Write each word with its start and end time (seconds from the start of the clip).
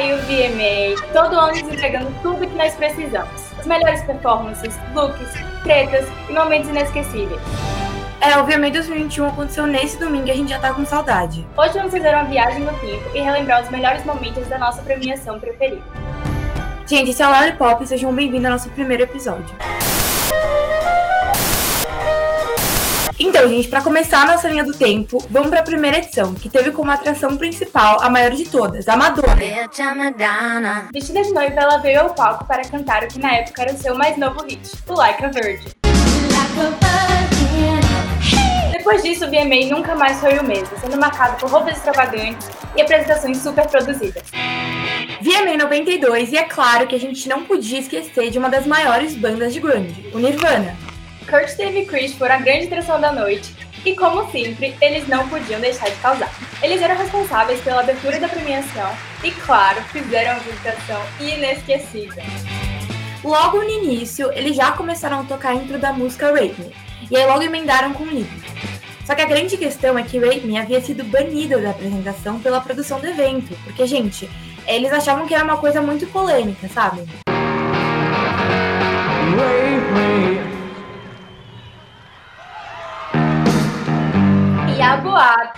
aí 0.00 0.14
o 0.14 0.18
VMA, 0.18 1.12
todo 1.12 1.38
ano 1.38 1.48
nos 1.48 1.58
entregando 1.58 2.10
tudo 2.22 2.46
que 2.46 2.56
nós 2.56 2.74
precisamos. 2.74 3.30
As 3.58 3.66
melhores 3.66 4.02
performances, 4.04 4.74
looks, 4.94 5.28
tretas 5.62 6.08
e 6.28 6.32
momentos 6.32 6.70
inesquecíveis. 6.70 7.40
É, 8.20 8.38
o 8.38 8.44
VMA 8.44 8.70
2021 8.70 9.28
aconteceu 9.28 9.66
nesse 9.66 9.98
domingo 9.98 10.26
e 10.28 10.30
a 10.30 10.34
gente 10.34 10.50
já 10.50 10.58
tá 10.58 10.72
com 10.72 10.84
saudade. 10.84 11.46
Hoje 11.56 11.74
vamos 11.74 11.92
fazer 11.92 12.14
uma 12.14 12.24
viagem 12.24 12.60
no 12.60 12.72
tempo 12.78 13.02
e 13.14 13.20
relembrar 13.20 13.62
os 13.62 13.70
melhores 13.70 14.04
momentos 14.04 14.46
da 14.48 14.58
nossa 14.58 14.82
premiação 14.82 15.38
preferida. 15.38 15.82
Gente, 16.86 17.10
esse 17.10 17.22
é 17.22 17.28
o 17.28 17.30
Lollipop 17.30 17.82
e 17.84 17.86
sejam 17.86 18.12
bem-vindos 18.12 18.46
ao 18.46 18.52
nosso 18.52 18.70
primeiro 18.70 19.04
episódio. 19.04 19.54
Então, 23.22 23.46
gente, 23.50 23.68
para 23.68 23.82
começar 23.82 24.22
a 24.22 24.32
nossa 24.32 24.48
linha 24.48 24.64
do 24.64 24.72
tempo, 24.72 25.22
vamos 25.28 25.50
para 25.50 25.60
a 25.60 25.62
primeira 25.62 25.98
edição, 25.98 26.34
que 26.34 26.48
teve 26.48 26.70
como 26.70 26.90
atração 26.90 27.36
principal 27.36 28.00
a 28.00 28.08
maior 28.08 28.30
de 28.30 28.48
todas, 28.48 28.88
a 28.88 28.96
Madonna. 28.96 29.34
Vestida 30.90 31.22
de 31.22 31.30
noiva, 31.30 31.60
ela 31.60 31.76
veio 31.76 32.00
ao 32.00 32.14
palco 32.14 32.46
para 32.46 32.62
cantar 32.62 33.04
o 33.04 33.08
que 33.08 33.18
na 33.18 33.34
época 33.34 33.60
era 33.60 33.74
o 33.74 33.76
seu 33.76 33.94
mais 33.94 34.16
novo 34.16 34.42
hit, 34.44 34.72
o 34.88 34.94
Like 34.94 35.22
a 35.22 35.28
Virgin. 35.28 35.68
Depois 38.72 39.02
disso, 39.02 39.26
o 39.26 39.28
VMA 39.28 39.68
nunca 39.68 39.94
mais 39.94 40.18
foi 40.18 40.38
o 40.38 40.42
mesmo, 40.42 40.70
sendo 40.80 40.96
marcado 40.96 41.36
por 41.36 41.50
roupas 41.50 41.76
extravagantes 41.76 42.48
e 42.74 42.80
apresentações 42.80 43.36
super 43.36 43.68
produzidas. 43.68 44.22
VMA 45.20 45.58
92, 45.58 46.32
e 46.32 46.38
é 46.38 46.44
claro 46.44 46.86
que 46.86 46.96
a 46.96 47.00
gente 47.00 47.28
não 47.28 47.44
podia 47.44 47.80
esquecer 47.80 48.30
de 48.30 48.38
uma 48.38 48.48
das 48.48 48.66
maiores 48.66 49.14
bandas 49.14 49.52
de 49.52 49.60
grunge, 49.60 50.10
o 50.14 50.18
Nirvana. 50.18 50.74
Kurt 51.28 51.56
Dave 51.56 51.80
e 51.80 51.86
Chris 51.86 52.14
foram 52.14 52.36
a 52.36 52.38
grande 52.38 52.66
atração 52.66 53.00
da 53.00 53.12
noite 53.12 53.54
e, 53.84 53.94
como 53.94 54.30
sempre, 54.30 54.76
eles 54.80 55.08
não 55.08 55.28
podiam 55.28 55.60
deixar 55.60 55.88
de 55.88 55.96
causar. 55.96 56.30
Eles 56.62 56.82
eram 56.82 56.96
responsáveis 56.96 57.60
pela 57.60 57.80
abertura 57.80 58.18
da 58.18 58.28
premiação 58.28 58.90
e, 59.24 59.30
claro, 59.30 59.80
fizeram 59.84 60.32
uma 60.32 60.40
apresentação 60.40 61.02
inesquecível. 61.20 62.22
Logo 63.22 63.58
no 63.58 63.68
início, 63.68 64.30
eles 64.32 64.56
já 64.56 64.72
começaram 64.72 65.20
a 65.20 65.24
tocar 65.24 65.50
a 65.50 65.54
intro 65.54 65.78
da 65.78 65.92
música 65.92 66.28
Rape 66.28 66.54
Me, 66.58 66.74
e 67.10 67.16
aí 67.16 67.26
logo 67.26 67.42
emendaram 67.42 67.92
com 67.92 68.04
o 68.04 68.10
livro. 68.10 68.40
Só 69.04 69.14
que 69.14 69.22
a 69.22 69.26
grande 69.26 69.56
questão 69.56 69.98
é 69.98 70.02
que 70.02 70.18
Rape 70.18 70.46
Me 70.46 70.56
havia 70.56 70.80
sido 70.80 71.04
banido 71.04 71.60
da 71.60 71.70
apresentação 71.70 72.38
pela 72.40 72.60
produção 72.60 73.00
do 73.00 73.06
evento, 73.06 73.56
porque, 73.64 73.86
gente, 73.86 74.30
eles 74.66 74.92
achavam 74.92 75.26
que 75.26 75.34
era 75.34 75.44
uma 75.44 75.56
coisa 75.56 75.82
muito 75.82 76.06
polêmica, 76.06 76.68
sabe? 76.68 77.02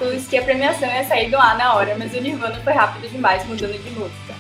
Boatos 0.03 0.27
que 0.27 0.37
a 0.37 0.43
premiação 0.43 0.89
ia 0.89 1.05
sair 1.05 1.31
do 1.31 1.37
ar 1.37 1.57
na 1.57 1.75
hora, 1.75 1.97
mas 1.99 2.13
o 2.13 2.21
Nirvana 2.21 2.61
foi 2.63 2.73
rápido 2.73 3.09
demais 3.09 3.47
mudando 3.47 3.81
de 3.83 3.91
música. 3.91 4.35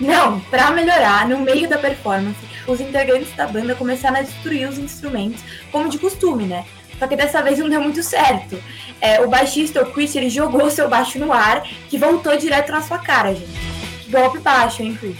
Não, 0.00 0.40
para 0.40 0.70
melhorar, 0.70 1.28
no 1.28 1.38
meio 1.38 1.68
da 1.68 1.78
performance, 1.78 2.38
os 2.66 2.80
integrantes 2.80 3.34
da 3.36 3.46
banda 3.46 3.74
começaram 3.74 4.16
a 4.16 4.22
destruir 4.22 4.68
os 4.68 4.78
instrumentos, 4.78 5.42
como 5.70 5.88
de 5.88 5.98
costume, 5.98 6.44
né? 6.44 6.64
Só 6.98 7.06
que 7.06 7.16
dessa 7.16 7.42
vez 7.42 7.58
não 7.58 7.68
deu 7.68 7.80
muito 7.80 8.02
certo. 8.02 8.62
É, 9.00 9.20
o 9.20 9.28
baixista, 9.28 9.82
o 9.82 9.92
Chris, 9.92 10.14
ele 10.14 10.30
jogou 10.30 10.70
seu 10.70 10.88
baixo 10.88 11.18
no 11.18 11.32
ar, 11.32 11.62
que 11.88 11.98
voltou 11.98 12.36
direto 12.36 12.72
na 12.72 12.80
sua 12.80 12.98
cara, 12.98 13.34
gente. 13.34 14.08
Golpe 14.08 14.38
baixo, 14.38 14.82
hein, 14.82 14.96
Chris? 14.98 15.18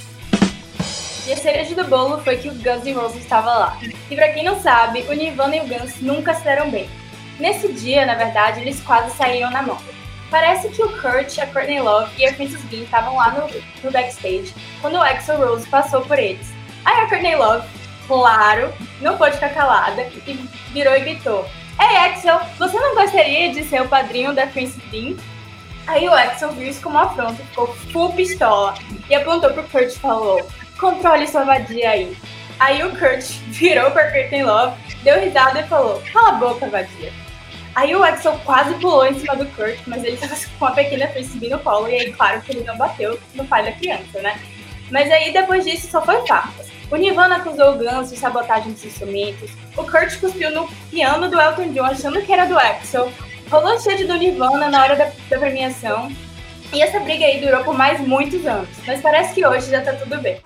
E 1.27 1.33
a 1.33 1.37
cereja 1.37 1.75
do 1.75 1.85
bolo 1.85 2.19
foi 2.23 2.37
que 2.37 2.49
o 2.49 2.55
Guns 2.55 2.85
N' 2.85 2.93
Roses 2.93 3.23
estava 3.23 3.51
lá. 3.51 3.79
E 4.11 4.15
pra 4.15 4.33
quem 4.33 4.45
não 4.45 4.61
sabe, 4.61 5.05
o 5.09 5.13
Nirvana 5.13 5.57
e 5.57 5.61
o 5.61 5.67
Guns 5.67 6.01
nunca 6.01 6.35
se 6.35 6.43
deram 6.45 6.71
bem. 6.71 6.89
Nesse 7.39 7.73
dia, 7.73 8.07
na 8.07 8.15
verdade, 8.15 8.61
eles 8.61 8.81
quase 8.81 9.17
saíram 9.17 9.51
na 9.51 9.63
mão. 9.63 9.79
Parece 10.31 10.71
que 10.71 10.83
o 10.83 10.89
Kurt, 11.01 11.39
a 11.39 11.47
Courtney 11.47 11.81
Love 11.81 12.11
e 12.17 12.27
a 12.27 12.33
Princess 12.33 12.63
Bean 12.65 12.85
estavam 12.85 13.17
lá 13.17 13.31
no, 13.33 13.49
no 13.85 13.91
backstage 13.91 14.55
quando 14.81 14.95
o 14.95 15.03
Axel 15.03 15.37
Rose 15.37 15.69
passou 15.69 16.01
por 16.01 16.19
eles. 16.19 16.51
Aí 16.85 17.03
a 17.03 17.09
Courtney 17.09 17.37
Love, 17.37 17.69
claro, 18.07 18.73
não 19.01 19.19
pôde 19.19 19.35
ficar 19.35 19.51
calada 19.51 20.09
e 20.27 20.33
virou 20.73 20.95
e 20.97 21.01
gritou: 21.01 21.47
Ei, 21.79 21.97
Axel, 21.99 22.41
você 22.59 22.79
não 22.79 22.95
gostaria 22.95 23.53
de 23.53 23.63
ser 23.65 23.83
o 23.83 23.89
padrinho 23.89 24.33
da 24.33 24.47
Princess 24.47 24.83
Bean? 24.91 25.17
Aí 25.87 26.09
o 26.09 26.15
Axel 26.15 26.53
viu 26.53 26.69
isso 26.69 26.81
como 26.81 26.97
uma 26.97 27.05
afronta, 27.05 27.43
ficou 27.43 27.67
full 27.67 28.13
pistola 28.13 28.75
e 29.11 29.15
apontou 29.15 29.53
pro 29.53 29.69
Kurt 29.69 29.91
e 29.91 29.99
falou: 29.99 30.49
Controle 30.79 31.29
sua 31.29 31.45
vadia 31.45 31.91
aí. 31.91 32.17
Aí 32.59 32.83
o 32.83 32.91
Kurt 32.97 33.25
virou 33.53 33.91
pra 33.91 34.11
Courtney 34.11 34.45
Love, 34.45 34.77
deu 35.03 35.21
risada 35.21 35.61
e 35.61 35.67
falou: 35.67 36.03
Cala 36.13 36.29
a 36.31 36.33
boca, 36.33 36.69
vadia. 36.69 37.13
Aí 37.75 37.95
o 37.95 38.03
Axel 38.03 38.39
quase 38.45 38.75
pulou 38.75 39.07
em 39.07 39.19
cima 39.19 39.35
do 39.35 39.47
Kurt, 39.47 39.79
mas 39.87 40.05
ele 40.05 40.17
tava 40.17 40.35
com 40.35 40.65
uma 40.65 40.75
pequena 40.75 41.09
frisbee 41.09 41.49
no 41.49 41.59
colo, 41.59 41.89
e 41.89 41.95
aí, 41.95 42.13
claro, 42.13 42.41
que 42.43 42.53
ele 42.53 42.65
não 42.65 42.77
bateu 42.77 43.19
no 43.35 43.47
pai 43.47 43.65
da 43.65 43.73
criança, 43.73 44.21
né? 44.21 44.39
Mas 44.91 45.11
aí, 45.11 45.33
depois 45.33 45.65
disso, 45.65 45.91
só 45.91 46.03
foi 46.03 46.27
farpas. 46.27 46.71
O 46.91 46.97
Nirvana 46.97 47.37
acusou 47.37 47.73
o 47.73 47.79
Guns 47.79 48.11
de 48.11 48.19
sabotagem 48.19 48.73
dos 48.73 48.85
instrumentos, 48.85 49.51
o 49.75 49.85
Kurt 49.85 50.21
cuspiu 50.21 50.51
no 50.51 50.69
piano 50.91 51.31
do 51.31 51.41
Elton 51.41 51.73
John 51.73 51.87
achando 51.87 52.21
que 52.21 52.31
era 52.31 52.45
do 52.45 52.59
Axel, 52.59 53.11
rolou 53.51 53.81
cheio 53.81 54.07
do 54.07 54.19
Nirvana 54.19 54.69
na 54.69 54.83
hora 54.83 54.97
da, 54.97 55.11
da 55.31 55.39
premiação, 55.39 56.13
e 56.71 56.83
essa 56.83 57.01
briga 57.01 57.25
aí 57.25 57.41
durou 57.41 57.65
por 57.65 57.75
mais 57.75 57.99
muitos 58.01 58.47
anos, 58.47 58.69
mas 58.87 59.01
parece 59.01 59.35
que 59.35 59.47
hoje 59.47 59.71
já 59.71 59.81
tá 59.81 59.95
tudo 59.95 60.21
bem. 60.21 60.39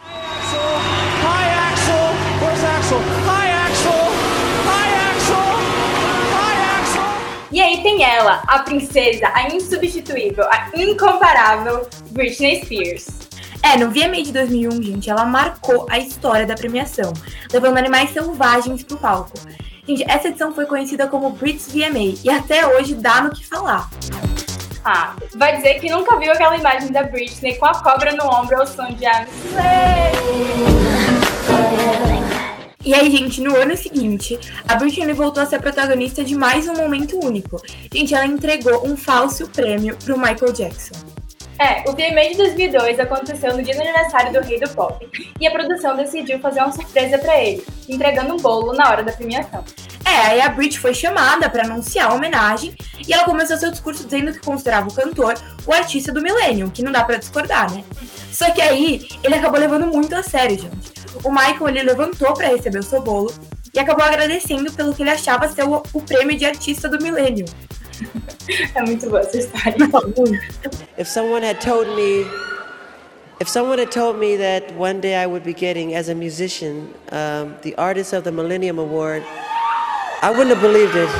E 7.56 7.60
aí 7.62 7.82
tem 7.82 8.04
ela, 8.04 8.42
a 8.46 8.58
princesa, 8.58 9.30
a 9.32 9.48
insubstituível, 9.48 10.44
a 10.44 10.68
incomparável 10.74 11.88
Britney 12.10 12.62
Spears. 12.62 13.06
É, 13.62 13.78
no 13.78 13.88
VMA 13.88 14.22
de 14.22 14.30
2001, 14.30 14.82
gente, 14.82 15.08
ela 15.08 15.24
marcou 15.24 15.86
a 15.88 15.98
história 15.98 16.44
da 16.44 16.54
premiação, 16.54 17.14
levando 17.50 17.78
animais 17.78 18.10
selvagens 18.10 18.82
pro 18.82 18.98
palco. 18.98 19.32
Gente, 19.88 20.04
essa 20.06 20.28
edição 20.28 20.54
foi 20.54 20.66
conhecida 20.66 21.06
como 21.06 21.30
Brits 21.30 21.72
VMA 21.72 22.18
e 22.22 22.28
até 22.28 22.66
hoje 22.66 22.94
dá 22.94 23.22
no 23.22 23.30
que 23.30 23.46
falar. 23.46 23.88
Ah, 24.84 25.16
vai 25.36 25.56
dizer 25.56 25.80
que 25.80 25.88
nunca 25.88 26.18
viu 26.18 26.32
aquela 26.32 26.58
imagem 26.58 26.92
da 26.92 27.04
Britney 27.04 27.56
com 27.56 27.64
a 27.64 27.82
cobra 27.82 28.12
no 28.12 28.26
ombro 28.26 28.60
ao 28.60 28.66
som 28.66 28.92
de 28.92 29.06
I'm 29.06 30.95
e 32.86 32.94
aí, 32.94 33.10
gente, 33.10 33.40
no 33.40 33.56
ano 33.56 33.76
seguinte, 33.76 34.38
a 34.68 34.76
Britney 34.76 35.12
voltou 35.12 35.42
a 35.42 35.46
ser 35.46 35.60
protagonista 35.60 36.22
de 36.22 36.36
mais 36.36 36.68
um 36.68 36.74
momento 36.74 37.18
único. 37.20 37.60
Gente, 37.92 38.14
ela 38.14 38.24
entregou 38.24 38.86
um 38.86 38.96
falso 38.96 39.48
prêmio 39.48 39.96
pro 39.96 40.16
Michael 40.16 40.52
Jackson. 40.52 40.94
É, 41.58 41.82
o 41.90 41.94
VMA 41.94 42.30
de 42.30 42.36
2002 42.36 43.00
aconteceu 43.00 43.56
no 43.56 43.62
dia 43.64 43.74
do 43.74 43.80
aniversário 43.80 44.32
do 44.32 44.46
rei 44.46 44.60
do 44.60 44.70
pop, 44.70 45.04
e 45.40 45.46
a 45.48 45.50
produção 45.50 45.96
decidiu 45.96 46.38
fazer 46.38 46.60
uma 46.60 46.70
surpresa 46.70 47.18
para 47.18 47.42
ele, 47.42 47.64
entregando 47.88 48.34
um 48.34 48.36
bolo 48.36 48.72
na 48.72 48.88
hora 48.88 49.02
da 49.02 49.10
premiação. 49.10 49.64
É, 50.04 50.28
aí 50.28 50.40
a 50.40 50.48
Brit 50.48 50.78
foi 50.78 50.94
chamada 50.94 51.50
para 51.50 51.64
anunciar 51.64 52.12
a 52.12 52.14
homenagem 52.14 52.76
e 53.04 53.12
ela 53.12 53.24
começou 53.24 53.56
seu 53.56 53.72
discurso 53.72 54.04
dizendo 54.04 54.32
que 54.32 54.38
considerava 54.38 54.88
o 54.88 54.94
cantor 54.94 55.34
o 55.66 55.72
artista 55.72 56.12
do 56.12 56.22
milênio, 56.22 56.70
que 56.70 56.84
não 56.84 56.92
dá 56.92 57.02
para 57.02 57.16
discordar, 57.16 57.68
né? 57.74 57.82
Só 58.30 58.48
que 58.52 58.62
aí 58.62 59.08
ele 59.24 59.34
acabou 59.34 59.58
levando 59.58 59.88
muito 59.88 60.14
a 60.14 60.22
sério, 60.22 60.56
gente 60.56 60.95
o 61.24 61.30
Michael 61.30 61.68
ele 61.68 61.82
levantou 61.82 62.34
para 62.34 62.48
receber 62.48 62.78
o 62.78 62.82
seu 62.82 63.00
bolo 63.00 63.32
e 63.74 63.78
acabou 63.78 64.04
agradecendo 64.04 64.72
pelo 64.72 64.94
que 64.94 65.02
ele 65.02 65.10
achava 65.10 65.48
ser 65.48 65.64
o, 65.64 65.82
o 65.92 66.00
prêmio 66.02 66.36
de 66.36 66.44
artista 66.44 66.88
do 66.88 67.02
milênio. 67.02 67.44
é 68.74 68.82
muito 68.82 69.08
boa 69.08 69.20
essa 69.20 69.38
história. 69.38 69.76
If 70.98 71.08
someone 71.08 71.44
had 71.44 71.60
told 71.60 71.88
me 71.94 72.26
If 73.38 73.48
someone 73.48 73.78
had 73.78 73.92
told 73.92 74.18
me 74.18 74.36
that 74.38 74.72
one 74.76 75.02
day 75.02 75.14
I 75.14 75.26
would 75.26 75.44
be 75.44 75.52
getting, 75.52 75.94
as 75.94 76.08
a 76.08 76.14
musician, 76.14 76.88
um, 77.12 77.54
the 77.60 77.74
Artist 77.76 78.14
of 78.14 78.24
the 78.24 78.32
Millennium 78.32 78.78
Award, 78.78 79.22
I 80.22 80.30
wouldn't 80.30 80.56
have 80.56 80.62
believed 80.62 80.96
it. 80.96 81.10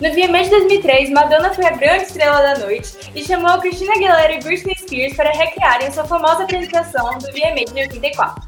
No 0.00 0.10
VMA 0.10 0.42
de 0.44 0.50
2003, 0.50 1.10
Madonna 1.10 1.54
foi 1.54 1.66
a 1.66 1.70
grande 1.70 2.04
estrela 2.04 2.40
da 2.40 2.58
noite 2.58 3.12
e 3.14 3.22
chamou 3.22 3.60
Christina 3.60 3.92
Aguilera 3.92 4.32
e 4.32 4.40
Britney 4.40 4.74
Spears 4.78 5.14
para 5.14 5.30
recriarem 5.30 5.92
sua 5.92 6.04
famosa 6.04 6.42
apresentação 6.42 7.18
do 7.18 7.26
VMA 7.26 7.66
de 7.72 7.80
84. 7.82 8.42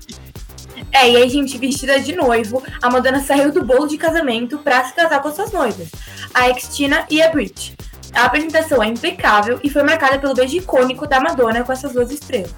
É, 0.93 1.11
e 1.11 1.17
aí, 1.17 1.29
gente, 1.29 1.57
vestida 1.59 1.99
de 2.01 2.15
noivo, 2.15 2.63
a 2.81 2.91
Madonna 2.91 3.23
saiu 3.23 3.51
do 3.51 3.65
bolo 3.65 3.87
de 3.87 3.97
casamento 3.97 4.59
para 4.59 4.85
se 4.85 4.95
casar 4.95 5.23
com 5.23 5.33
suas 5.33 5.53
noivas, 5.53 5.89
a 6.35 6.53
Xtina 6.53 7.07
e 7.11 7.23
a 7.23 7.31
Brit. 7.31 7.75
A 8.15 8.27
apresentação 8.27 8.83
é 8.83 8.89
impecável 8.89 9.59
e 9.63 9.71
foi 9.71 9.83
marcada 9.83 10.19
pelo 10.19 10.35
beijo 10.35 10.57
icônico 10.57 11.07
da 11.07 11.19
Madonna 11.19 11.65
com 11.65 11.73
essas 11.73 11.93
duas 11.93 12.11
estrelas. 12.11 12.55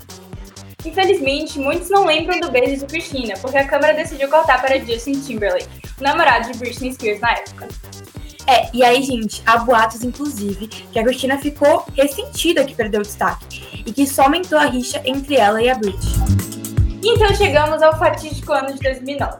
Infelizmente, 0.84 1.58
muitos 1.58 1.88
não 1.88 2.05
lembram 2.05 2.40
do 2.40 2.50
beijo 2.50 2.84
de 2.84 2.87
Christina, 2.87 3.34
porque 3.40 3.56
a 3.56 3.66
câmera 3.66 3.94
decidiu 3.94 4.28
cortar 4.28 4.60
para 4.60 4.78
Justin 4.78 5.20
Timberlake, 5.20 5.69
o 5.99 6.02
namorado 6.02 6.52
de 6.52 6.58
Britney 6.58 6.93
Spears 6.93 7.20
na 7.20 7.32
época. 7.32 7.69
É, 8.46 8.69
e 8.75 8.84
aí, 8.84 9.02
gente, 9.02 9.43
há 9.46 9.56
boatos, 9.58 10.05
inclusive, 10.05 10.67
que 10.67 10.99
a 10.99 11.02
Cristina 11.02 11.38
ficou 11.38 11.87
ressentida 11.96 12.64
que 12.64 12.75
perdeu 12.75 13.00
o 13.00 13.02
destaque 13.02 13.82
e 13.87 13.93
que 13.93 14.02
isso 14.02 14.20
aumentou 14.20 14.58
a 14.58 14.67
rixa 14.67 15.00
entre 15.05 15.37
ela 15.37 15.62
e 15.62 15.70
a 15.70 15.75
Brit. 15.75 16.05
Então 17.06 17.34
chegamos 17.34 17.82
ao 17.82 17.98
fatídico 17.98 18.50
ano 18.50 18.72
de 18.72 18.80
2009. 18.80 19.36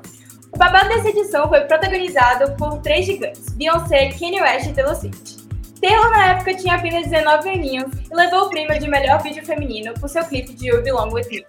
O 0.53 0.59
babado 0.59 0.87
dessa 0.91 1.09
edição 1.09 1.49
foi 1.49 1.63
protagonizado 1.63 2.53
por 2.57 2.77
três 2.83 3.07
gigantes, 3.07 3.49
Beyoncé, 3.55 4.11
Kanye 4.11 4.43
West 4.43 4.67
e 4.67 4.75
Taylor 4.75 4.95
Swift. 4.95 5.39
Taylor 5.81 6.11
na 6.11 6.33
época 6.33 6.55
tinha 6.55 6.75
apenas 6.75 7.09
19 7.09 7.49
aninhos 7.49 7.91
e 8.11 8.15
levou 8.15 8.43
o 8.43 8.51
prêmio 8.51 8.79
de 8.79 8.87
melhor 8.87 9.23
vídeo 9.23 9.45
feminino 9.47 9.95
por 9.95 10.11
seu 10.11 10.23
clipe 10.25 10.53
de 10.53 10.69
You 10.69 10.83
Belong 10.83 11.11
With 11.11 11.27
Me. 11.31 11.47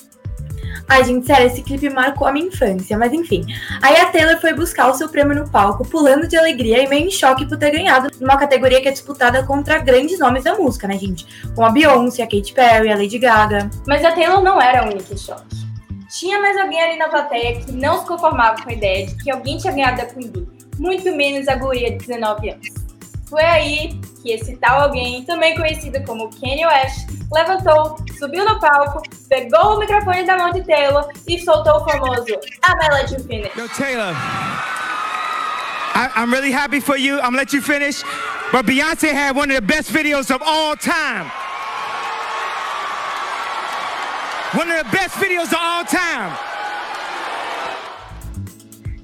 Ai, 0.87 1.03
gente, 1.03 1.27
sério, 1.27 1.47
esse 1.47 1.61
clipe 1.61 1.89
marcou 1.89 2.27
a 2.27 2.31
minha 2.31 2.47
infância, 2.47 2.97
mas 2.97 3.11
enfim. 3.11 3.45
Aí 3.81 3.97
a 3.97 4.05
Taylor 4.05 4.39
foi 4.39 4.53
buscar 4.53 4.89
o 4.89 4.93
seu 4.93 5.09
prêmio 5.09 5.35
no 5.35 5.49
palco, 5.49 5.85
pulando 5.85 6.29
de 6.29 6.37
alegria 6.37 6.81
e 6.81 6.87
meio 6.87 7.07
em 7.07 7.11
choque 7.11 7.45
por 7.45 7.57
ter 7.57 7.71
ganhado 7.71 8.09
numa 8.21 8.37
categoria 8.37 8.81
que 8.81 8.87
é 8.87 8.91
disputada 8.91 9.43
contra 9.43 9.79
grandes 9.79 10.17
nomes 10.17 10.45
da 10.45 10.55
música, 10.55 10.87
né, 10.87 10.97
gente? 10.97 11.25
Com 11.53 11.65
a 11.65 11.71
Beyoncé, 11.71 12.23
a 12.23 12.25
Katy 12.25 12.53
Perry, 12.53 12.89
a 12.89 12.95
Lady 12.95 13.19
Gaga. 13.19 13.69
Mas 13.85 14.05
a 14.05 14.13
Taylor 14.13 14.41
não 14.41 14.61
era 14.61 14.81
a 14.81 14.85
única 14.85 15.13
em 15.13 15.17
choque. 15.17 15.64
Tinha 16.17 16.39
mais 16.39 16.55
alguém 16.57 16.81
ali 16.81 16.97
na 16.97 17.09
plateia 17.09 17.59
que 17.59 17.73
não 17.73 17.99
se 17.99 18.05
conformava 18.05 18.63
com 18.63 18.69
a 18.69 18.73
ideia 18.73 19.05
de 19.05 19.21
que 19.21 19.29
alguém 19.29 19.57
tinha 19.57 19.73
ganhado 19.73 19.97
da 19.97 20.05
Queen 20.05 20.29
Bee, 20.29 20.47
muito 20.79 21.13
menos 21.13 21.45
a 21.49 21.55
guria 21.55 21.91
de 21.91 21.97
19 22.05 22.51
anos. 22.51 22.67
Foi 23.29 23.43
aí 23.43 23.99
que 24.21 24.31
esse 24.31 24.55
tal 24.55 24.83
alguém, 24.83 25.25
também 25.25 25.57
conhecido 25.57 26.01
como 26.05 26.29
Kanye 26.39 26.65
West, 26.65 27.07
levantou, 27.33 27.97
subiu 28.17 28.45
no 28.45 28.57
palco, 28.61 29.01
pegou 29.27 29.75
o 29.75 29.79
microfone 29.79 30.23
da 30.23 30.37
mão 30.37 30.51
de 30.51 30.63
Taylor 30.63 31.05
e 31.27 31.37
soltou 31.43 31.81
o 31.81 31.83
famoso 31.83 32.25
let 32.25 33.11
you 33.11 33.19
finish. 33.19 33.53
Yo, 33.57 33.67
Taylor, 33.67 34.13
I, 35.95 36.11
I'm 36.15 36.31
really 36.31 36.53
happy 36.53 36.79
for 36.79 36.95
you. 36.95 37.15
I'm 37.15 37.31
gonna 37.31 37.39
let 37.39 37.51
you 37.51 37.61
finish. 37.61 38.03
But 38.53 38.65
Beyonce 38.65 39.11
had 39.11 39.35
one 39.35 39.51
of 39.51 39.55
the 39.55 39.61
best 39.61 39.91
videos 39.91 40.33
of 40.33 40.41
all 40.41 40.77
time. 40.77 41.29
One 44.57 44.71
of 44.71 44.77
the 44.77 44.89
best 44.89 45.17
videos 45.19 45.51
of 45.51 45.57
all 45.59 45.83
time. 45.83 46.31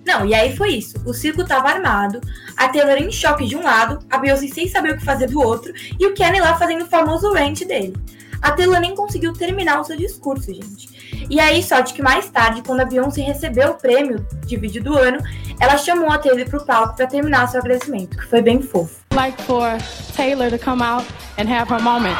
Não, 0.06 0.26
e 0.26 0.34
aí 0.34 0.56
foi 0.56 0.76
isso. 0.76 0.96
O 1.06 1.14
circo 1.14 1.44
tava 1.44 1.68
armado, 1.68 2.22
a 2.56 2.70
Taylor 2.70 2.98
em 2.98 3.12
choque 3.12 3.46
de 3.46 3.58
um 3.58 3.62
lado, 3.62 4.00
a 4.10 4.18
Beyoncé 4.18 4.48
sem 4.48 4.70
saber 4.70 4.94
o 4.94 4.98
que 4.98 5.04
fazer 5.04 5.28
do 5.28 5.42
outro, 5.42 5.74
e 6.00 6.06
o 6.06 6.14
Kenny 6.14 6.40
lá 6.40 6.56
fazendo 6.56 6.86
o 6.86 6.88
famoso 6.88 7.34
rant 7.34 7.66
dele. 7.66 7.94
A 8.42 8.52
Taylor 8.52 8.80
nem 8.80 8.96
conseguiu 8.96 9.34
terminar 9.34 9.82
o 9.82 9.84
seu 9.84 9.98
discurso, 9.98 10.54
gente. 10.54 11.28
E 11.30 11.38
aí, 11.38 11.62
só 11.62 11.82
de 11.82 11.94
que 11.94 12.02
mais 12.02 12.30
tarde, 12.30 12.64
quando 12.66 12.80
a 12.80 12.86
Beyoncé 12.86 13.22
recebeu 13.22 13.72
o 13.72 13.76
prêmio 13.76 14.26
de 14.46 14.56
vídeo 14.56 14.82
do 14.82 14.98
ano, 14.98 15.20
ela 15.60 15.78
chamou 15.78 16.10
a 16.10 16.18
Taylor 16.18 16.50
pro 16.50 16.66
palco 16.66 16.96
para 16.96 17.08
terminar 17.08 17.50
seu 17.50 17.60
agradecimento, 17.60 18.18
que 18.18 18.26
foi 18.26 18.42
bem 18.42 18.62
fofo. 18.62 19.02
Like 19.14 19.42
for 19.44 19.78
Taylor 20.16 20.50
to 20.50 20.58
come 20.58 20.82
out 20.82 21.06
and 21.38 21.54
have 21.54 21.70
her 21.70 21.82
moment. 21.82 22.18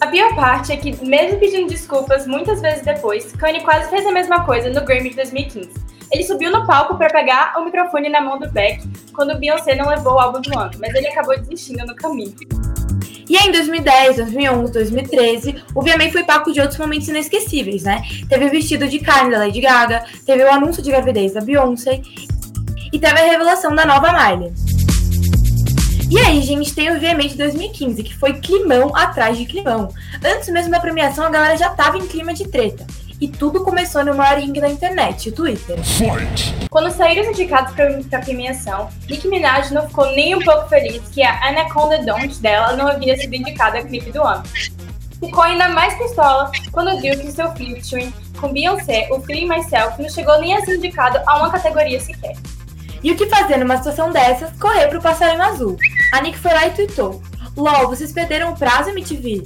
A 0.00 0.06
pior 0.06 0.34
parte 0.34 0.72
é 0.72 0.76
que, 0.78 1.04
mesmo 1.04 1.38
pedindo 1.38 1.68
desculpas 1.68 2.26
muitas 2.26 2.62
vezes 2.62 2.82
depois, 2.82 3.32
Kanye 3.32 3.60
quase 3.60 3.90
fez 3.90 4.06
a 4.06 4.10
mesma 4.10 4.44
coisa 4.46 4.70
no 4.70 4.82
Grammy 4.82 5.10
de 5.10 5.16
2015. 5.16 5.70
Ele 6.10 6.24
subiu 6.24 6.50
no 6.50 6.66
palco 6.66 6.96
para 6.96 7.10
pegar 7.10 7.52
o 7.58 7.64
microfone 7.66 8.08
na 8.08 8.20
mão 8.20 8.38
do 8.38 8.50
Beck 8.50 8.82
quando 9.12 9.38
Beyoncé 9.38 9.74
não 9.74 9.90
levou 9.90 10.14
o 10.14 10.18
álbum 10.18 10.40
do 10.40 10.58
ano, 10.58 10.72
mas 10.80 10.94
ele 10.94 11.06
acabou 11.06 11.38
desistindo 11.38 11.84
no 11.84 11.94
caminho. 11.94 12.34
E 13.28 13.36
em 13.36 13.52
2010, 13.52 14.16
2011, 14.16 14.72
2013, 14.72 15.62
o 15.74 15.82
VMA 15.82 16.10
foi 16.10 16.24
palco 16.24 16.50
de 16.50 16.60
outros 16.60 16.78
momentos 16.78 17.06
inesquecíveis, 17.06 17.82
né? 17.82 18.02
Teve 18.28 18.46
o 18.46 18.50
vestido 18.50 18.88
de 18.88 18.98
carne 19.00 19.30
da 19.30 19.38
Lady 19.38 19.60
Gaga, 19.60 20.04
teve 20.24 20.42
o 20.42 20.50
anúncio 20.50 20.82
de 20.82 20.90
gravidez 20.90 21.34
da 21.34 21.42
Beyoncé 21.42 22.00
e 22.90 22.98
teve 22.98 23.20
a 23.20 23.24
revelação 23.24 23.74
da 23.74 23.84
nova 23.84 24.10
Miley. 24.12 24.52
E 26.10 26.18
aí, 26.18 26.42
gente, 26.42 26.74
tem 26.74 26.90
o 26.90 26.98
VMA 26.98 27.28
de 27.28 27.36
2015, 27.36 28.02
que 28.02 28.16
foi 28.16 28.32
climão 28.40 28.90
atrás 28.96 29.38
de 29.38 29.46
climão. 29.46 29.94
Antes 30.24 30.48
mesmo 30.48 30.72
da 30.72 30.80
premiação, 30.80 31.24
a 31.24 31.30
galera 31.30 31.56
já 31.56 31.70
tava 31.70 31.98
em 31.98 32.06
clima 32.08 32.34
de 32.34 32.48
treta. 32.48 32.84
E 33.20 33.28
tudo 33.28 33.62
começou 33.62 34.04
no 34.04 34.16
maior 34.16 34.40
ringue 34.40 34.60
da 34.60 34.68
internet, 34.68 35.28
o 35.28 35.32
Twitter. 35.32 35.78
Quando 36.68 36.90
saíram 36.90 37.22
os 37.22 37.28
indicados 37.28 37.72
para 37.74 38.18
a 38.18 38.20
premiação, 38.20 38.90
Nicki 39.08 39.28
Minaj 39.28 39.70
não 39.72 39.86
ficou 39.86 40.06
nem 40.06 40.34
um 40.34 40.40
pouco 40.40 40.68
feliz 40.68 41.00
que 41.10 41.22
a 41.22 41.48
Anaconda 41.48 41.98
Don't 41.98 42.40
dela 42.40 42.72
não 42.72 42.88
havia 42.88 43.16
sido 43.16 43.32
indicada 43.32 43.78
a 43.78 43.84
clipe 43.84 44.10
do 44.10 44.20
ano. 44.20 44.42
Ficou 45.20 45.44
ainda 45.44 45.68
mais 45.68 45.94
pistola 45.94 46.50
quando 46.72 47.00
viu 47.00 47.16
que 47.20 47.30
seu 47.30 47.52
featuring 47.52 48.12
com 48.40 48.52
Beyoncé, 48.52 49.06
o 49.12 49.20
Feeling 49.20 49.48
Myself, 49.48 50.02
não 50.02 50.08
chegou 50.08 50.40
nem 50.40 50.56
a 50.56 50.64
ser 50.64 50.76
indicado 50.76 51.20
a 51.24 51.36
uma 51.36 51.52
categoria 51.52 52.00
sequer. 52.00 52.34
E 53.02 53.12
o 53.12 53.16
que 53.16 53.26
fazer 53.26 53.56
numa 53.58 53.76
situação 53.76 54.10
dessas? 54.10 54.50
Correr 54.58 54.88
pro 54.88 55.00
passarinho 55.00 55.42
azul. 55.42 55.76
A 56.12 56.20
Nick 56.20 56.38
foi 56.38 56.52
lá 56.52 56.66
e 56.66 56.70
tweetou: 56.70 57.22
LOL, 57.56 57.88
vocês 57.88 58.12
perderam 58.12 58.52
o 58.52 58.56
prazo, 58.56 58.90
MTV? 58.90 59.44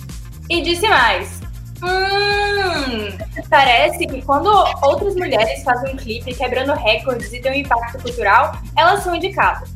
E 0.49 0.63
disse 0.63 0.89
mais: 0.89 1.41
Hum, 1.83 3.19
parece 3.51 4.07
que 4.07 4.23
quando 4.23 4.47
outras 4.83 5.15
mulheres 5.15 5.63
fazem 5.63 5.95
um 5.95 5.97
clipe 5.97 6.35
quebrando 6.35 6.73
recordes 6.73 7.33
e 7.33 7.41
tem 7.41 7.53
um 7.53 7.55
impacto 7.55 8.03
cultural, 8.03 8.57
elas 8.77 9.03
são 9.03 9.15
indicadas. 9.15 9.69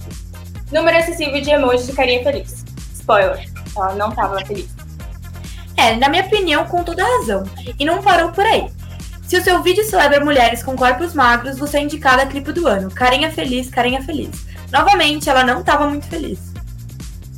Número 0.72 0.96
excessivo 0.96 1.40
de 1.40 1.50
emojis 1.50 1.86
de 1.86 1.92
carinha 1.92 2.22
feliz. 2.22 2.64
Spoiler, 2.94 3.46
ela 3.76 3.94
não 3.94 4.10
tava 4.10 4.44
feliz. 4.44 4.68
É, 5.76 5.94
na 5.96 6.08
minha 6.08 6.24
opinião, 6.24 6.66
com 6.66 6.82
toda 6.82 7.04
razão. 7.04 7.44
E 7.78 7.84
não 7.84 8.02
parou 8.02 8.30
por 8.32 8.44
aí. 8.44 8.68
Se 9.22 9.36
o 9.36 9.42
seu 9.44 9.62
vídeo 9.62 9.84
celebra 9.84 10.24
mulheres 10.24 10.62
com 10.62 10.74
corpos 10.76 11.14
magros, 11.14 11.58
você 11.58 11.78
é 11.78 11.82
indicada 11.82 12.22
a 12.22 12.26
clipe 12.26 12.52
do 12.52 12.66
ano. 12.66 12.90
Carinha 12.90 13.30
feliz, 13.30 13.70
carinha 13.70 14.02
feliz. 14.02 14.30
Novamente, 14.72 15.28
ela 15.28 15.44
não 15.44 15.60
estava 15.60 15.86
muito 15.86 16.06
feliz. 16.06 16.52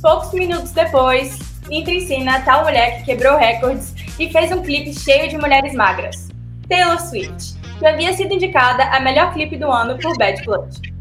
Poucos 0.01 0.33
minutos 0.33 0.71
depois, 0.71 1.37
entra 1.69 1.93
em 1.93 2.07
cena 2.07 2.37
a 2.37 2.41
tal 2.41 2.63
mulher 2.63 2.97
que 2.97 3.05
quebrou 3.05 3.37
recordes 3.37 3.93
e 4.17 4.31
fez 4.31 4.51
um 4.51 4.61
clipe 4.61 4.93
cheio 4.99 5.29
de 5.29 5.37
mulheres 5.37 5.73
magras. 5.73 6.27
Taylor 6.67 6.99
Swift, 6.99 7.53
que 7.77 7.85
havia 7.85 8.11
sido 8.13 8.33
indicada 8.33 8.83
a 8.85 8.99
melhor 8.99 9.31
clipe 9.31 9.57
do 9.57 9.69
ano 9.71 9.99
por 9.99 10.17
Bad 10.17 10.43
Blood. 10.43 10.91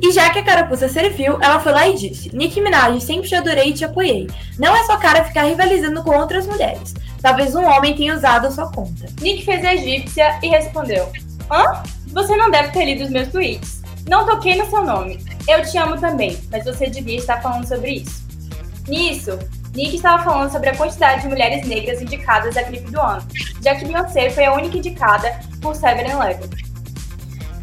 E 0.00 0.12
já 0.12 0.30
que 0.30 0.38
a 0.38 0.44
carapuça 0.44 0.88
serviu, 0.88 1.38
ela 1.40 1.58
foi 1.58 1.72
lá 1.72 1.88
e 1.88 1.96
disse: 1.96 2.34
Nicki 2.34 2.60
Minaj, 2.60 3.00
sempre 3.00 3.28
te 3.28 3.34
adorei 3.34 3.70
e 3.70 3.72
te 3.72 3.84
apoiei. 3.84 4.28
Não 4.58 4.74
é 4.74 4.84
só 4.84 4.96
cara 4.98 5.24
ficar 5.24 5.44
rivalizando 5.44 6.02
com 6.02 6.10
outras 6.10 6.46
mulheres. 6.46 6.94
Talvez 7.20 7.54
um 7.54 7.64
homem 7.64 7.94
tenha 7.94 8.14
usado 8.14 8.46
a 8.46 8.50
sua 8.50 8.70
conta. 8.70 9.06
Nick 9.20 9.44
fez 9.44 9.64
a 9.64 9.74
egípcia 9.74 10.38
e 10.42 10.48
respondeu: 10.48 11.08
Hã? 11.50 11.82
Você 12.08 12.36
não 12.36 12.50
deve 12.50 12.70
ter 12.70 12.84
lido 12.84 13.04
os 13.04 13.10
meus 13.10 13.28
tweets. 13.28 13.82
Não 14.08 14.26
toquei 14.26 14.56
no 14.56 14.68
seu 14.68 14.84
nome. 14.84 15.18
Eu 15.46 15.62
te 15.62 15.76
amo 15.78 16.00
também, 16.00 16.38
mas 16.50 16.64
você 16.64 16.88
devia 16.88 17.16
estar 17.16 17.40
falando 17.42 17.66
sobre 17.66 17.96
isso. 17.96 18.22
Nisso, 18.88 19.38
Nick 19.74 19.96
estava 19.96 20.22
falando 20.22 20.50
sobre 20.50 20.68
a 20.68 20.76
quantidade 20.76 21.22
de 21.22 21.28
mulheres 21.28 21.66
negras 21.66 22.00
indicadas 22.00 22.56
a 22.56 22.62
clipe 22.62 22.90
do 22.90 23.00
ano, 23.00 23.26
já 23.62 23.74
que 23.74 23.84
Beyoncé 23.86 24.30
foi 24.30 24.44
a 24.44 24.54
única 24.54 24.76
indicada 24.76 25.40
por 25.60 25.74
Seven 25.74 26.10
Eleven. 26.10 26.50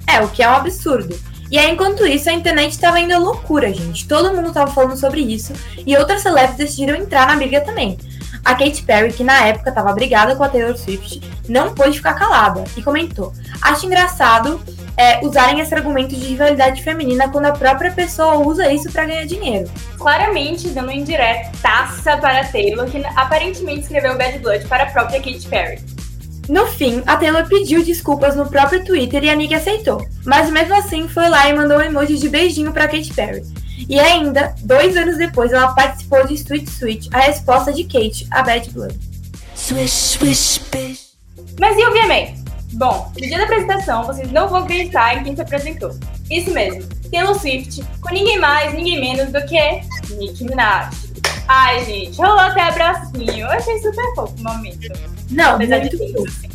É, 0.07 0.21
o 0.21 0.29
que 0.29 0.41
é 0.41 0.49
um 0.49 0.53
absurdo. 0.53 1.17
E 1.51 1.57
aí, 1.57 1.71
enquanto 1.71 2.05
isso, 2.05 2.29
a 2.29 2.33
internet 2.33 2.71
estava 2.71 2.99
indo 2.99 3.13
à 3.13 3.17
loucura, 3.17 3.73
gente. 3.73 4.07
Todo 4.07 4.35
mundo 4.35 4.49
estava 4.49 4.71
falando 4.71 4.97
sobre 4.97 5.21
isso 5.21 5.53
e 5.85 5.95
outras 5.97 6.21
celebs 6.21 6.57
decidiram 6.57 6.95
entrar 6.95 7.27
na 7.27 7.35
briga 7.35 7.61
também. 7.61 7.97
A 8.45 8.55
Katy 8.55 8.83
Perry, 8.83 9.13
que 9.13 9.23
na 9.23 9.45
época 9.45 9.69
estava 9.69 9.93
brigada 9.93 10.35
com 10.35 10.43
a 10.43 10.49
Taylor 10.49 10.77
Swift, 10.77 11.21
não 11.47 11.73
pôde 11.73 11.97
ficar 11.97 12.13
calada 12.13 12.63
e 12.77 12.81
comentou: 12.81 13.33
Acho 13.61 13.85
engraçado 13.85 14.61
é, 14.99 15.25
usarem 15.25 15.61
esse 15.61 15.73
argumento 15.73 16.13
de 16.13 16.25
rivalidade 16.27 16.83
feminina 16.83 17.29
quando 17.29 17.45
a 17.45 17.53
própria 17.53 17.89
pessoa 17.89 18.45
usa 18.45 18.69
isso 18.69 18.91
para 18.91 19.05
ganhar 19.05 19.25
dinheiro. 19.25 19.71
Claramente 19.97 20.67
dando 20.67 20.91
indiretaça 20.91 22.17
para 22.17 22.43
Taylor, 22.43 22.85
que 22.85 23.01
aparentemente 23.15 23.83
escreveu 23.83 24.17
Bad 24.17 24.39
Blood 24.39 24.67
para 24.67 24.83
a 24.83 24.87
própria 24.87 25.21
Katy 25.21 25.47
Perry. 25.47 25.79
No 26.49 26.67
fim, 26.67 27.01
a 27.07 27.15
Taylor 27.15 27.47
pediu 27.47 27.81
desculpas 27.81 28.35
no 28.35 28.49
próprio 28.49 28.83
Twitter 28.83 29.23
e 29.23 29.29
a 29.29 29.35
Nick 29.35 29.55
aceitou. 29.55 30.05
Mas 30.25 30.49
mesmo 30.49 30.75
assim 30.75 31.07
foi 31.07 31.29
lá 31.29 31.47
e 31.47 31.53
mandou 31.53 31.77
um 31.77 31.81
emoji 31.81 32.17
de 32.17 32.27
beijinho 32.27 32.73
para 32.73 32.89
Katy 32.89 33.13
Perry. 33.13 33.43
E 33.87 33.97
ainda, 33.97 34.53
dois 34.63 34.97
anos 34.97 35.17
depois, 35.17 35.53
ela 35.53 35.69
participou 35.69 36.27
de 36.27 36.33
Sweet 36.33 36.69
Sweet, 36.69 37.09
a 37.13 37.19
resposta 37.19 37.71
de 37.71 37.85
Kate 37.85 38.27
a 38.31 38.43
Bad 38.43 38.69
Blood. 38.71 38.99
Swish, 39.55 39.91
swish. 39.91 40.59
Mas 41.57 41.77
e 41.77 41.85
o 41.85 41.91
VMA? 41.91 42.38
Bom, 42.73 43.11
no 43.15 43.21
dia 43.21 43.37
da 43.37 43.43
apresentação, 43.45 44.03
vocês 44.03 44.31
não 44.31 44.47
vão 44.47 44.63
acreditar 44.63 45.15
em 45.15 45.23
quem 45.23 45.35
se 45.35 45.41
apresentou. 45.41 45.91
Isso 46.29 46.51
mesmo, 46.51 46.87
Taylor 47.11 47.37
Swift, 47.39 47.83
com 48.01 48.13
ninguém 48.13 48.39
mais, 48.39 48.73
ninguém 48.73 49.01
menos 49.01 49.31
do 49.31 49.43
que 49.45 49.81
Nicki 50.15 50.43
Minaj. 50.43 50.95
Ai, 51.47 51.83
gente, 51.83 52.15
rolou 52.17 52.37
até 52.37 52.61
abracinho. 52.61 53.39
Eu 53.39 53.47
achei 53.47 53.79
super 53.79 54.13
fofo 54.13 54.35
o 54.37 54.43
momento. 54.43 54.87
Não, 55.31 55.55
Apesar 55.55 55.79
muito 55.79 55.97
de 55.97 56.13
fofo. 56.13 56.49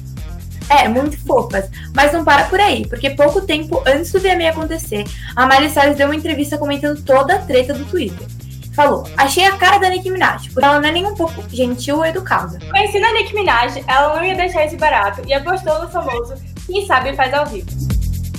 É, 0.70 0.88
muito 0.88 1.18
fofas. 1.26 1.68
Mas 1.94 2.12
não 2.12 2.24
para 2.24 2.44
por 2.44 2.60
aí, 2.60 2.86
porque 2.86 3.10
pouco 3.10 3.40
tempo 3.40 3.82
antes 3.86 4.12
do 4.12 4.20
VMA 4.20 4.50
acontecer, 4.50 5.04
a 5.34 5.46
Miley 5.46 5.68
Cyrus 5.68 5.96
deu 5.96 6.06
uma 6.06 6.14
entrevista 6.14 6.56
comentando 6.56 7.02
toda 7.02 7.34
a 7.34 7.38
treta 7.38 7.74
do 7.74 7.84
Twitter. 7.86 8.26
Falou, 8.74 9.08
achei 9.16 9.44
a 9.44 9.56
cara 9.56 9.78
da 9.78 9.88
Nicki 9.88 10.10
Minaj, 10.10 10.48
porque 10.50 10.64
ela 10.64 10.80
não 10.80 10.88
é 10.88 10.92
nem 10.92 11.06
um 11.06 11.14
pouco 11.14 11.48
gentil 11.48 11.98
ou 11.98 12.04
educada. 12.04 12.58
Conhecendo 12.70 13.06
a 13.06 13.12
Nicki 13.12 13.34
Minaj, 13.34 13.84
ela 13.86 14.16
não 14.16 14.24
ia 14.24 14.34
deixar 14.34 14.64
esse 14.64 14.76
barato 14.76 15.22
e 15.26 15.32
apostou 15.32 15.80
no 15.80 15.88
famoso 15.88 16.34
Quem 16.66 16.84
Sabe 16.84 17.14
Faz 17.14 17.32
Ao 17.32 17.46
Vivo. 17.46 17.70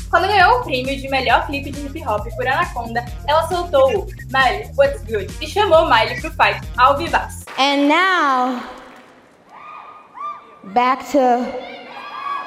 Quando 0.09 0.27
ganhou 0.27 0.59
o 0.59 0.63
prêmio 0.63 0.95
de 0.95 1.07
melhor 1.09 1.45
clipe 1.45 1.71
de 1.71 1.85
hip 1.85 2.07
hop 2.07 2.25
por 2.35 2.47
Anaconda, 2.47 3.03
ela 3.27 3.47
soltou 3.47 3.99
o 3.99 4.07
Miley, 4.31 4.69
What's 4.77 5.01
Good 5.03 5.33
e 5.41 5.47
chamou 5.47 5.89
Miley 5.89 6.19
pro 6.19 6.31
fight 6.31 6.61
ao 6.77 6.97
vivaço. 6.97 7.45
And 7.57 7.87
now, 7.87 8.61
back 10.73 11.03
to 11.11 11.45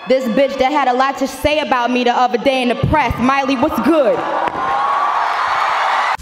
this 0.08 0.24
bitch 0.28 0.56
that 0.58 0.72
had 0.72 0.88
a 0.88 0.92
lot 0.92 1.18
to 1.18 1.26
say 1.26 1.60
about 1.60 1.90
me 1.90 2.04
the 2.04 2.10
other 2.10 2.38
day 2.38 2.62
in 2.62 2.68
the 2.68 2.86
press. 2.88 3.14
Miley, 3.18 3.56
what's 3.56 3.78
good? 3.80 4.18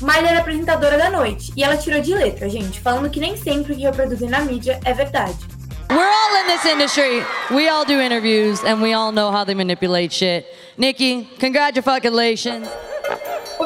Miley 0.00 0.28
era 0.28 0.40
apresentadora 0.40 0.98
da 0.98 1.08
noite 1.10 1.52
e 1.56 1.64
ela 1.64 1.76
tirou 1.76 2.00
de 2.02 2.14
letra, 2.14 2.48
gente, 2.50 2.80
falando 2.80 3.08
que 3.08 3.18
nem 3.18 3.34
sempre 3.36 3.72
o 3.72 3.76
que 3.76 3.82
reproduzem 3.82 4.28
na 4.28 4.40
mídia 4.40 4.78
é 4.84 4.92
verdade. 4.92 5.38
We're 5.88 6.00
all 6.00 6.36
in 6.42 6.46
this 6.48 6.64
industry. 6.64 7.24
We 7.50 7.68
all 7.68 7.84
do 7.86 8.00
interviews 8.00 8.62
and 8.64 8.82
we 8.82 8.92
all 8.92 9.12
know 9.12 9.30
how 9.30 9.44
they 9.44 9.54
manipulate 9.54 10.12
shit. 10.12 10.44
Nikki, 10.76 11.26
congratulations. 11.38 12.68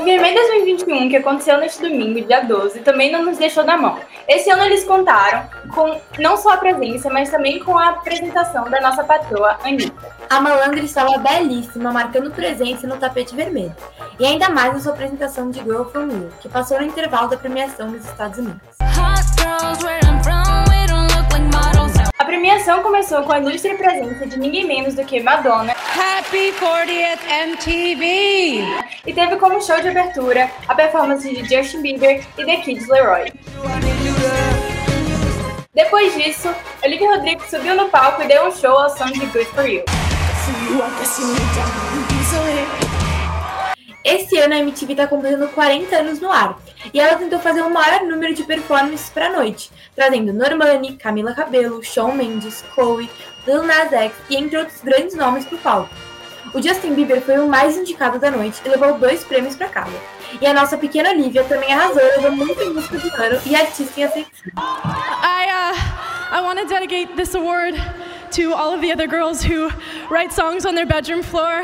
O 0.01 0.03
VMA 0.03 0.33
2021, 0.33 1.11
que 1.11 1.17
aconteceu 1.17 1.59
neste 1.59 1.83
domingo, 1.83 2.27
dia 2.27 2.41
12, 2.41 2.81
também 2.81 3.13
não 3.13 3.23
nos 3.23 3.37
deixou 3.37 3.65
na 3.65 3.77
mão. 3.77 3.99
Esse 4.27 4.49
ano 4.49 4.65
eles 4.65 4.83
contaram 4.85 5.47
com 5.75 6.01
não 6.19 6.39
só 6.39 6.55
a 6.55 6.57
presença, 6.57 7.11
mas 7.11 7.31
também 7.31 7.63
com 7.63 7.77
a 7.77 7.91
apresentação 7.91 8.65
da 8.71 8.81
nossa 8.81 9.05
patroa, 9.05 9.59
Anitta. 9.63 10.11
A 10.31 10.41
malandra 10.41 10.81
estava 10.81 11.19
belíssima, 11.19 11.93
marcando 11.93 12.31
presença 12.31 12.87
no 12.87 12.97
tapete 12.97 13.37
vermelho. 13.37 13.77
E 14.19 14.25
ainda 14.25 14.49
mais 14.49 14.73
na 14.73 14.81
sua 14.81 14.93
apresentação 14.93 15.51
de 15.51 15.59
Girl 15.59 15.85
From 15.85 16.09
You, 16.09 16.31
que 16.41 16.49
passou 16.49 16.79
no 16.79 16.87
intervalo 16.87 17.29
da 17.29 17.37
premiação 17.37 17.91
nos 17.91 18.03
Estados 18.03 18.39
Unidos. 18.39 18.59
A 18.81 20.80
premiação 22.31 22.81
começou 22.81 23.25
com 23.25 23.33
a 23.33 23.41
ilustre 23.41 23.75
presença 23.75 24.25
de 24.25 24.39
ninguém 24.39 24.65
menos 24.65 24.95
do 24.95 25.05
que 25.05 25.19
Madonna. 25.21 25.73
Happy 25.73 26.53
40th 26.61 27.19
MTV! 27.29 28.63
E 29.05 29.13
teve 29.13 29.35
como 29.35 29.61
show 29.61 29.81
de 29.81 29.89
abertura 29.89 30.49
a 30.69 30.75
performance 30.77 31.29
de 31.29 31.43
Justin 31.43 31.83
Bieber 31.83 32.25
e 32.39 32.45
The 32.45 32.57
Kids 32.59 32.87
Leroy. 32.87 33.33
Depois 35.75 36.15
disso, 36.15 36.55
Olivia 36.85 37.17
Rodrigo 37.17 37.43
subiu 37.51 37.75
no 37.75 37.89
palco 37.89 38.23
e 38.23 38.29
deu 38.29 38.47
um 38.47 38.53
show 38.53 38.79
ao 38.79 38.97
som 38.97 39.07
de 39.07 39.27
Good 39.27 39.47
For 39.47 39.67
You. 39.67 39.83
Esse 44.05 44.39
ano 44.39 44.55
a 44.55 44.59
MTV 44.59 44.93
está 44.93 45.09
completando 45.09 45.49
40 45.49 45.97
anos 45.97 46.21
no 46.21 46.31
ar 46.31 46.57
e 46.93 47.01
ela 47.01 47.17
tentou 47.17 47.39
fazer 47.39 47.63
o 47.63 47.71
maior 47.71 48.03
número 48.03 48.35
de 48.35 48.43
performances 48.45 49.11
para 49.11 49.27
a 49.27 49.33
noite, 49.33 49.71
trazendo 49.95 50.33
Normani, 50.33 50.97
Camila 50.97 51.35
Cabello, 51.35 51.83
Shawn 51.83 52.15
Mendes, 52.15 52.65
Chloe, 52.75 53.11
Lil 53.47 53.63
Nas 53.63 53.93
X 53.93 54.15
e 54.29 54.37
entre 54.37 54.59
outros 54.59 54.81
grandes 54.83 55.15
nomes 55.15 55.45
para 55.45 55.57
o 55.57 55.59
palco. 55.59 55.95
O 56.53 56.61
Justin 56.61 56.95
Bieber 56.95 57.21
foi 57.23 57.39
o 57.39 57.47
mais 57.47 57.77
indicado 57.77 58.19
da 58.19 58.31
noite 58.31 58.61
e 58.65 58.69
levou 58.69 58.99
dois 58.99 59.23
prêmios 59.23 59.55
para 59.55 59.69
casa. 59.69 59.93
E 60.41 60.47
a 60.47 60.53
nossa 60.53 60.77
pequena 60.77 61.11
Olivia 61.11 61.45
também 61.45 61.73
arrasou, 61.73 62.03
levou 62.03 62.33
muito 62.33 62.61
em 62.61 62.71
música 62.71 62.99
do 62.99 63.23
ano 63.23 63.41
e 63.47 63.55
artista 63.55 64.01
em 64.01 64.05
ascensão. 64.05 64.53
I, 64.57 65.47
uh, 65.47 66.37
I 66.37 66.41
want 66.43 66.59
to 66.59 66.67
dedicate 66.67 67.15
this 67.15 67.35
award 67.35 67.77
to 68.33 68.53
all 68.53 68.73
of 68.73 68.81
the 68.81 68.93
other 68.93 69.07
girls 69.09 69.43
who 69.43 69.71
write 70.09 70.33
songs 70.33 70.65
on 70.65 70.75
their 70.75 70.87
bedroom 70.87 71.23
floor. 71.23 71.63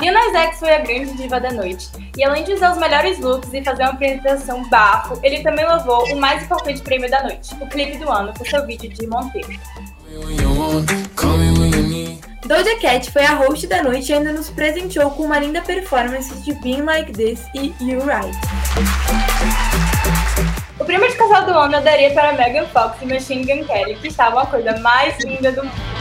Lil 0.00 0.12
Nas 0.12 0.34
X 0.34 0.58
foi 0.58 0.74
a 0.74 0.78
grande 0.80 1.12
diva 1.16 1.40
da 1.40 1.52
noite, 1.52 1.88
e 2.16 2.24
além 2.24 2.44
de 2.44 2.52
usar 2.52 2.72
os 2.72 2.78
melhores 2.78 3.18
looks 3.20 3.52
e 3.52 3.62
fazer 3.62 3.84
uma 3.84 3.92
apresentação 3.92 4.68
bafo, 4.68 5.18
ele 5.22 5.42
também 5.42 5.66
levou 5.66 6.04
o 6.12 6.16
mais 6.16 6.42
importante 6.42 6.82
prêmio 6.82 7.10
da 7.10 7.22
noite, 7.22 7.54
o 7.60 7.66
clipe 7.66 7.98
do 7.98 8.10
ano, 8.10 8.34
com 8.36 8.44
seu 8.44 8.66
vídeo 8.66 8.90
de 8.90 9.06
Monteiro. 9.06 9.48
Doja 12.46 12.78
Cat 12.78 13.10
foi 13.10 13.24
a 13.24 13.34
host 13.34 13.66
da 13.66 13.82
noite 13.82 14.10
e 14.10 14.14
ainda 14.14 14.30
nos 14.32 14.50
presenteou 14.50 15.10
com 15.12 15.22
uma 15.22 15.38
linda 15.38 15.62
performance 15.62 16.34
de 16.42 16.52
Being 16.54 16.82
Like 16.82 17.12
This 17.12 17.40
e 17.54 17.74
You 17.80 18.00
Right. 18.00 18.38
O 20.78 20.84
prêmio 20.84 21.08
de 21.08 21.16
casal 21.16 21.46
do 21.46 21.52
ano 21.52 21.76
eu 21.76 21.80
daria 21.80 22.12
para 22.12 22.32
Megan 22.34 22.66
Fox 22.66 23.00
e 23.00 23.06
Machine 23.06 23.44
Gun 23.46 23.64
Kelly, 23.64 23.94
que 23.96 24.08
estavam 24.08 24.40
a 24.40 24.46
coisa 24.46 24.78
mais 24.80 25.18
linda 25.24 25.52
do 25.52 25.64
mundo. 25.64 25.93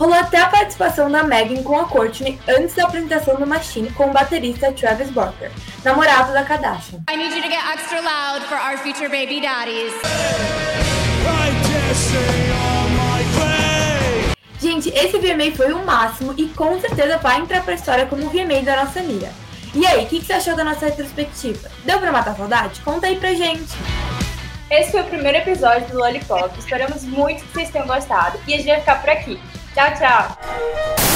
Rolou 0.00 0.14
até 0.14 0.38
a 0.38 0.46
participação 0.46 1.10
da 1.10 1.22
Megan 1.22 1.62
com 1.62 1.78
a 1.78 1.84
Courtney 1.84 2.40
antes 2.48 2.74
da 2.74 2.84
apresentação 2.84 3.36
do 3.36 3.46
Machine 3.46 3.90
com 3.90 4.06
o 4.06 4.12
baterista 4.14 4.72
Travis 4.72 5.10
Barker, 5.10 5.52
namorado 5.84 6.32
da 6.32 6.42
Kardashian. 6.42 7.00
I 7.10 7.18
need 7.18 7.36
you 7.36 7.42
to 7.42 7.48
get 7.50 7.62
extra 7.74 8.00
loud 8.00 8.42
for 8.46 8.56
our 8.56 8.78
future 8.78 9.10
baby 9.10 9.42
daddies. 9.42 9.92
Gente, 14.58 14.88
esse 14.88 15.18
VMA 15.18 15.54
foi 15.54 15.70
o 15.74 15.84
máximo 15.84 16.32
e 16.38 16.48
com 16.48 16.80
certeza 16.80 17.18
vai 17.18 17.38
entrar 17.38 17.62
pra 17.62 17.74
história 17.74 18.06
como 18.06 18.24
o 18.24 18.30
VMA 18.30 18.62
da 18.62 18.82
nossa 18.82 19.02
mira. 19.02 19.30
E 19.74 19.86
aí, 19.86 20.06
o 20.06 20.08
que, 20.08 20.20
que 20.20 20.24
você 20.24 20.32
achou 20.32 20.56
da 20.56 20.64
nossa 20.64 20.86
retrospectiva? 20.86 21.70
Deu 21.84 21.98
pra 21.98 22.10
matar 22.10 22.30
a 22.30 22.36
saudade? 22.36 22.80
Conta 22.80 23.06
aí 23.06 23.16
pra 23.16 23.34
gente! 23.34 23.76
Esse 24.70 24.92
foi 24.92 25.02
o 25.02 25.04
primeiro 25.04 25.36
episódio 25.36 25.88
do 25.88 25.98
Lollipop. 25.98 26.58
Esperamos 26.58 27.04
muito 27.04 27.44
que 27.44 27.52
vocês 27.52 27.68
tenham 27.68 27.86
gostado 27.86 28.38
e 28.46 28.54
a 28.54 28.56
gente 28.56 28.68
vai 28.68 28.80
ficar 28.80 29.00
por 29.02 29.10
aqui. 29.10 29.38
Tchau, 29.74 29.88
tchau! 29.94 31.09